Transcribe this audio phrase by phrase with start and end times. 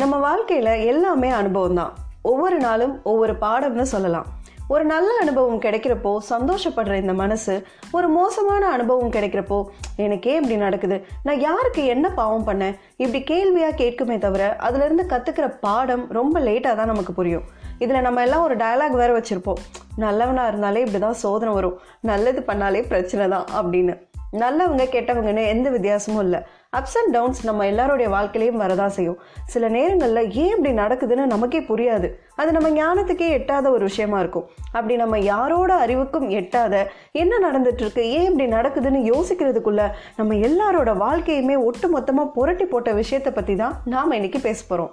[0.00, 4.26] நம்ம வாழ்க்கையில் எல்லாமே அனுபவம் தான் ஒவ்வொரு நாளும் ஒவ்வொரு பாடம்னு சொல்லலாம்.
[4.68, 7.54] ஒரு நல்ல அனுபவம் கிடைக்கிறப்போ சந்தோஷப்படுற இந்த மனசு
[7.92, 9.58] ஒரு மோசமான அனுபவம் கிடைக்கிறப்போ
[9.96, 11.04] எனக்கே இப்படி நடக்குது.
[11.22, 12.76] நான் யாருக்கு என்ன பாவம் பண்ணேன்?
[12.96, 17.48] இப்படி கேள்வியாக கேட்குமே தவிர அதுலேருந்து கற்றுக்கிற பாடம் ரொம்ப லேட்டாக தான் நமக்கு புரியும்.
[17.78, 19.62] இதில் நம்ம எல்லாம் ஒரு டயலாக் வேறு வச்சுருப்போம்.
[19.96, 21.78] நல்லவனாக இருந்தாலே இப்படி தான் சோதனை வரும்.
[22.00, 23.96] நல்லது பண்ணாலே பிரச்சனை தான் அப்படின்னு.
[24.32, 26.40] நல்லவங்க கெட்டவங்கன்னு எந்த வித்தியாசமும் இல்லை.
[26.76, 29.18] அப்ஸ் அண்ட் டவுன்ஸ் நம்ம எல்லாருடைய வாழ்க்கையிலையும் வரதான் செய்யும்.
[29.46, 32.08] சில நேரங்களில் ஏன் இப்படி நடக்குதுன்னு நமக்கே புரியாது.
[32.36, 34.48] அது நம்ம ஞானத்துக்கே எட்டாத ஒரு விஷயமா இருக்கும்.
[34.72, 41.88] அப்படி நம்ம யாரோட அறிவுக்கும் எட்டாத என்ன நடந்துட்டுருக்கு ஏன் இப்படி நடக்குதுன்னு யோசிக்கிறதுக்குள்ள நம்ம எல்லாரோட வாழ்க்கையுமே ஒட்டு
[41.88, 44.90] மொத்தமாக புரட்டி போட்ட விஷயத்தை பற்றி தான் நாம் இன்னைக்கு பேச போகிறோம்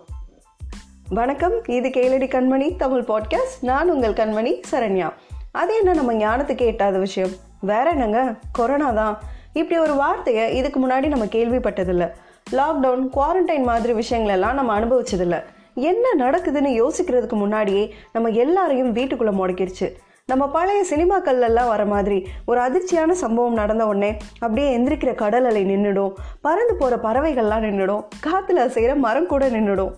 [1.10, 5.14] வணக்கம் இது கேளடி கண்மணி தமிழ் பாட்காஸ்ட் நான் உங்கள் கண்மணி சரண்யா.
[5.52, 7.45] அது என்ன நம்ம ஞானத்துக்கு எட்டாத விஷயம்?
[7.62, 8.34] வேற என்னங்க?
[8.52, 9.18] கொரோனா தான்.
[9.54, 12.12] இப்படி ஒரு வார்த்தையை இதுக்கு முன்னாடி நம்ம கேள்விப்பட்டதில்லை.
[12.52, 15.44] லாக்டவுன் குவாரண்டைன் மாதிரி விஷயங்களெல்லாம் நம்ம அனுபவிச்சதில்லை.
[15.74, 19.92] என்ன நடக்குதுன்னு யோசிக்கிறதுக்கு முன்னாடியே நம்ம எல்லாரையும் வீட்டுக்குள்ளே முடக்கிடுச்சு
[20.26, 26.14] நம்ம பழைய சினிமாக்கள்லாம் வர மாதிரி ஒரு அதிர்ச்சியான சம்பவம் நடந்த உடனே அப்படியே எந்திரிக்கிற கடல் அலை நின்றுடும்
[26.42, 29.94] பறந்து போகிற பறவைகள்லாம் நின்றுடும் காற்றுல செய்கிற மரம் கூட நின்றுடும்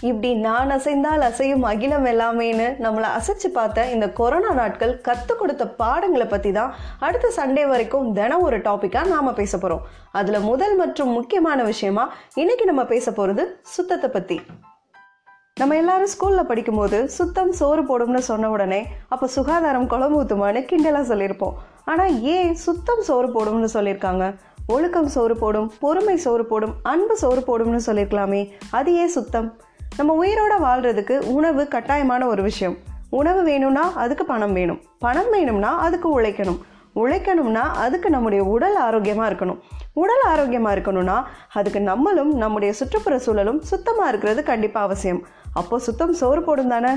[0.00, 6.26] இப்படி நான் அசைந்தால் அசையும் அகிலம் எல்லாமேன்னு நம்மளை அசைச்சு பார்த்த இந்த கொரோனா நாட்கள் கற்றுக் கொடுத்த பாடங்களை
[6.26, 11.62] பற்றி தான் அடுத்த சண்டே வரைக்கும் தினம் ஒரு டாப்பிக்காக நாம் பேச போகிறோம் அதில் முதல் மற்றும் முக்கியமான
[11.62, 14.38] விஷயமா இன்னைக்கு நம்ம பேச போகிறது சுத்தத்தை பற்றி
[15.60, 21.54] நம்ம எல்லாரும் ஸ்கூலில் படிக்கும்போது சுத்தம் சோறு போடும்னு சொன்ன உடனே அப்போ சுகாதாரம் குழம்பு ஊற்றுமான்னு கிண்டலாக சொல்லியிருப்போம்.
[21.84, 24.24] ஆனால் ஏன் சுத்தம் சோறு போடும்னு சொல்லியிருக்காங்க?
[24.66, 28.42] ஒழுக்கம் சோறு போடும் பொறுமை சோறு போடும் அன்பு சோறு போடும்னு சொல்லியிருக்கலாமே.
[28.70, 29.48] அது ஏன் சுத்தம்?
[29.96, 32.76] நம்ம உயிரோட வாழ்றதுக்கு உணவு கட்டாயமான ஒரு விஷயம்.
[33.10, 34.80] உணவு வேணும்னா அதுக்கு பணம் வேணும்.
[34.98, 36.58] பணம் வேணும்னா அதுக்கு உழைக்கணும்.
[36.96, 39.60] உழைக்கணும்னா அதுக்கு நம்முடைய உடல் ஆரோக்கியமாக இருக்கணும்.
[39.92, 41.22] உடல் ஆரோக்கியமாக இருக்கணும்னா
[41.52, 45.20] அதுக்கு நம்மளும் நம்முடைய சுற்றுப்புற சூழலும் சுத்தமாக இருக்கிறது கண்டிப்பாக அவசியம்.
[45.52, 46.92] அப்போ சுத்தம் சோறு போடும் தானே?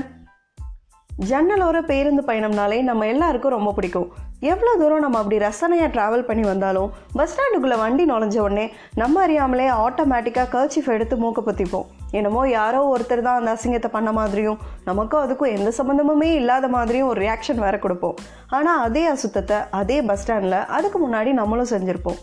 [1.28, 4.08] ஜன்னலோர பேருந்து பயணம்னாலே நம்ம எல்லாருக்கும் ரொம்ப பிடிக்கும்.
[4.40, 9.68] எவ்வளோ தூரம் நம்ம அப்படி ரசனையாக ட்ராவல் பண்ணி வந்தாலும் பஸ் ஸ்டாண்டுக்குள்ளே வண்டி நுழைஞ்ச உடனே நம்ம அறியாமலே
[9.86, 15.54] ஆட்டோமேட்டிக்காக கர்ச்சிஃப் எடுத்து மூக்க பற்றிப்போம் என்னமோ யாரோ ஒருத்தர் தான் அந்த அசிங்கத்தை பண்ண மாதிரியும் நமக்கும் அதுக்கும்
[15.56, 18.16] எந்த சம்மந்தமுமே இல்லாத மாதிரியும் ஒரு ரியாக்ஷன் வேற கொடுப்போம்.
[18.48, 22.20] ஆனால் அதே அசுத்தத்தை அதே பஸ் ஸ்டாண்டில் அதுக்கு முன்னாடி நம்மளும் செஞ்சுருப்போம்.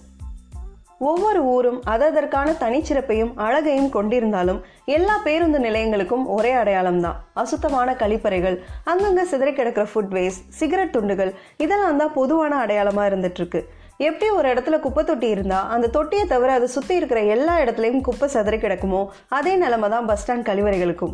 [0.97, 7.17] ஒவ்வொரு ஊரும் அதற்கான தனிச்சிறப்பையும் அழகையும் கொண்டிருந்தாலும் எல்லா பேருந்து நிலையங்களுக்கும் ஒரே அடையாளம் தான்.
[7.33, 13.74] அசுத்தமான கழிப்பறைகள் அங்கங்கே சிதறி கிடக்கிற ஃபுட் வேஸ்ட் சிகரெட் துண்டுகள் இதெல்லாம் தான் பொதுவான அடையாளமாக இருந்துட்டுருக்கு இருக்கு.
[13.97, 18.29] எப்படி ஒரு இடத்துல குப்பை தொட்டி இருந்தா அந்த தொட்டியை தவிர அதை சுத்தி இருக்கிற எல்லா இடத்துலையும் குப்பை
[18.29, 21.13] சிதறி கிடக்குமோ அதே நிலைமை தான் பஸ் ஸ்டாண்ட் கழிவறைகளுக்கும்.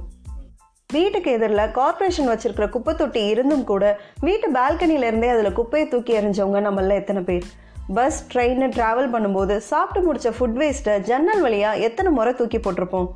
[0.94, 6.90] வீட்டுக்கு எதிரில் கார்ப்பரேஷன் வச்சிருக்கிற குப்பை தொட்டி இருந்தும் கூட வீட்டு பால்கனியிலேருந்தே அதில் குப்பையை தூக்கி எறிஞ்சவங்க நம்மள
[6.90, 7.44] எத்தனை பேர்?
[7.94, 13.08] பஸ் ட்ரெயின் ட்ராவல் பண்ணும்போது சாப்பிட்டு முடிச்ச ஃபுட் வேஸ்ட்டை ஜன்னல் வழியாக எத்தனை முறை தூக்கி போட்டிருப்போம்?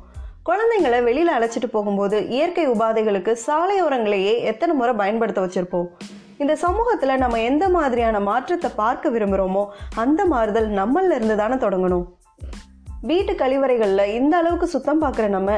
[0.46, 5.88] குழந்தைங்களை வெளியில் அழைச்சிட்டு போகும்போது இயற்கை உபாதைகளுக்கு சாலையோரங்களையே எத்தனை முறை பயன்படுத்த வச்சுருப்போம்?
[6.42, 9.62] இந்த சமூகத்தில் நம்ம எந்த மாதிரியான மாற்றத்தை பார்க்க விரும்புகிறோமோ
[10.02, 12.02] அந்த மாறுதல் நம்மள இருந்து தானே தொடங்கணும்.
[13.10, 15.52] வீட்டு கழிவறைகளில் இந்த அளவுக்கு சுத்தம் பார்க்குற நம்ம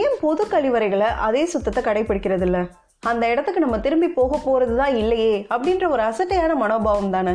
[0.00, 2.62] ஏன் பொது கழிவறைகளை அதே சுத்தத்தை கடைபிடிக்கிறது இல்லை
[3.10, 7.34] அந்த இடத்துக்கு நம்ம திரும்பி போக போகிறது தான் இல்லையே அப்படின்ற ஒரு அசட்டையான மனோபாவம் தானே.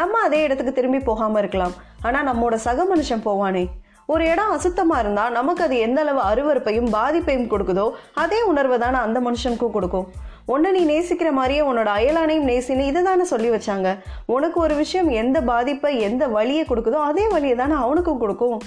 [0.00, 1.74] நம்ம அதே இடத்துக்கு திரும்பி போகாமல் இருக்கலாம்.
[2.06, 3.64] ஆனால் நம்மோட சக மனுஷன் போவானே.
[4.12, 7.86] ஒரு இடம் அசுத்தமாக இருந்தால் நமக்கு அது எந்த அளவு அருவறுப்பையும் பாதிப்பையும் கொடுக்குதோ
[8.22, 10.08] அதே உணர்வை தானே அந்த மனுஷனுக்கும் கொடுக்கும்.
[10.46, 13.90] உன்னை நீ நேசிக்கிற மாதிரியே உன்னோட அயலானையும் நேசின்னு இதை தானே சொல்லி வச்சாங்க.
[14.26, 18.58] உனக்கு ஒரு விஷயம் எந்த பாதிப்பை எந்த வழியை கொடுக்குதோ அதே வழியை தானே அவனுக்கும் கொடுக்கும்.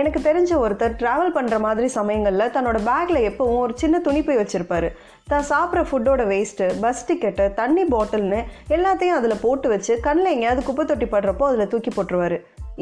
[0.00, 4.88] எனக்கு தெரிஞ்ச ஒருத்தர் ட்ராவல் பண்ணுற மாதிரி சமயங்களில் தன்னோட பேக்கில் எப்போவும் ஒரு சின்ன துணிப்பை வச்சுருப்பாரு.
[5.30, 8.40] தான் சாப்பிட்ற ஃபுட்டோட வேஸ்ட்டு பஸ் டிக்கெட்டு தண்ணி பாட்டில்னு
[8.76, 12.38] எல்லாத்தையும் அதில் போட்டு வச்சு கண்ணில் எங்கேயாவது குப்பை தொட்டி படுறப்போ அதில் தூக்கி போட்டுருவாரு.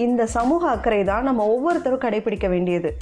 [0.07, 2.93] இந்த சமூக அக்கறை தான் நம்ம ஒவ்வொருத்தரும் கடைபிடிக்க வேண்டியது.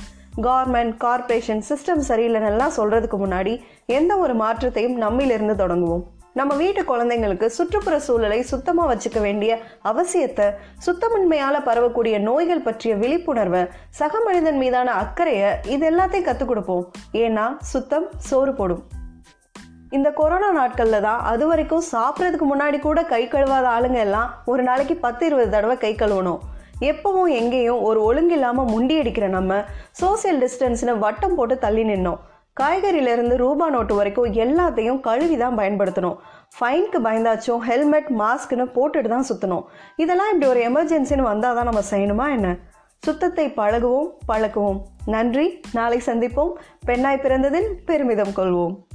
[0.43, 6.05] கவர்மெண்ட் கார்ப்பரேஷன் சிஸ்டம் சரியில்லைன்னெல்லாம் சொல்கிறதுக்கு முன்னாடி எந்த ஒரு மாற்றத்தையும் நம்மிலிருந்து தொடங்குவோம்.
[6.33, 10.47] நம்ம வீட்டு குழந்தைங்களுக்கு சுற்றுப்புற சூழலை சுத்தமாக வச்சுக்க வேண்டிய அவசியத்தை
[10.87, 16.91] சுத்தமின்மையால் பரவக்கூடிய நோய்கள் பற்றிய விழிப்புணர்வை சக மனிதன் மீதான அக்கறையை இது எல்லாத்தையும் கற்றுக் கொடுப்போம்.
[17.12, 18.82] ஏன்னா சுத்தம் சோறு போடும்.
[19.91, 24.97] இந்த கொரோனா நாட்களில் தான் அது வரைக்கும் சாப்பிட்றதுக்கு முன்னாடி கூட கை கழுவாத ஆளுங்க எல்லாம் ஒரு நாளைக்கு
[24.97, 26.39] பத்து இருபது தடவை கை கழுவணும்.
[26.81, 29.64] எப்பவும் எங்கேயும் ஒரு ஒழுங்கில்லாமல் முண்டி அடிக்கிற நம்ம
[30.00, 32.19] சோசியல் டிஸ்டன்ஸ்னு வட்டம் போட்டு தள்ளி நின்னோம்.
[32.61, 36.17] காய்கறியிலேருந்து ரூபா நோட்டு வரைக்கும் எல்லாத்தையும் கழுவி தான் பயன்படுத்தணும்
[36.58, 39.64] ஃபைனுக்கு பயந்தாச்சும் ஹெல்மெட் மாஸ்க்னு போட்டுட்டு தான் சுற்றணும்
[39.96, 42.58] இதெல்லாம் இப்படி ஒரு எமர்ஜென்சின்னு வந்தால் தான் நம்ம செய்யணுமா என்ன?
[43.02, 44.79] சுத்தத்தை பழகுவோம் பழக்குவோம்.
[45.06, 45.61] நன்றி.
[45.72, 46.52] நாளை சந்திப்போம்.
[46.84, 48.86] பெண்ணாய் பிறந்ததில் பெருமிதம் கொள்வோம்.